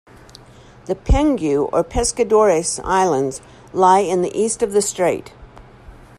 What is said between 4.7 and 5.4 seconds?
the strait.